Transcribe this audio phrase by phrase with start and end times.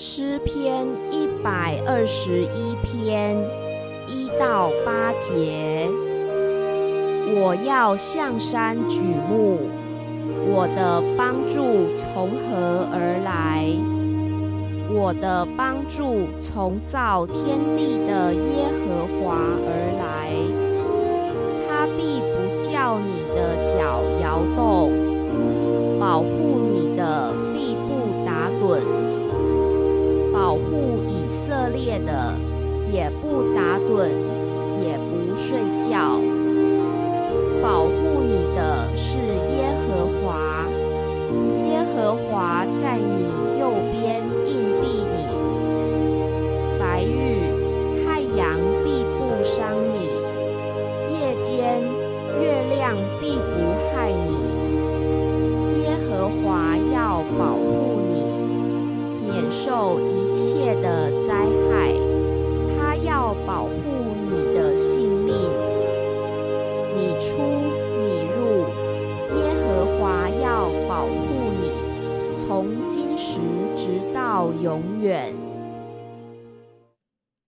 [0.00, 3.36] 诗篇一百二十一篇
[4.06, 5.90] 一到八节，
[7.34, 9.58] 我要向山举目，
[10.46, 13.66] 我的帮助从何而来？
[14.88, 19.34] 我的帮助从造天地的耶和华
[19.66, 20.30] 而来，
[21.66, 22.36] 他必不
[22.70, 24.92] 叫你的脚摇动，
[25.98, 26.57] 保护
[31.78, 32.34] 以色列的，
[32.92, 34.08] 也不打盹，
[34.82, 36.20] 也不睡觉。
[37.62, 40.66] 保护你的是耶和华，
[41.64, 43.22] 耶和华在你
[43.60, 45.16] 右边硬币你。
[46.80, 47.06] 白日
[48.04, 49.56] 太阳必不伤
[49.92, 49.96] 你，
[51.14, 51.80] 夜间
[52.42, 52.42] 月
[52.74, 53.48] 亮必不
[53.94, 54.28] 害你。
[55.82, 60.18] 耶和华要保护你，免受一。
[60.30, 61.37] 切的灾，
[63.48, 63.70] 保护
[64.26, 65.34] 你的性命。
[66.94, 68.68] 你出你入，
[69.38, 71.08] 耶和华要保护
[71.58, 71.72] 你，
[72.38, 73.40] 从今时
[73.74, 75.47] 直到永远。